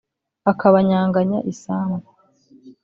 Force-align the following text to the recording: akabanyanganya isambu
akabanyanganya 0.51 1.37
isambu 1.51 2.09